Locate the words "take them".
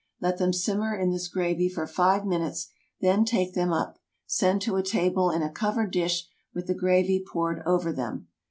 3.23-3.71